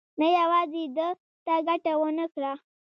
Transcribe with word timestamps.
نه 0.19 0.27
یوازې 0.39 0.83
ده 0.97 1.07
ته 1.45 1.53
ګټه 1.67 1.93
ونه 2.01 2.25
کړه. 2.33 2.53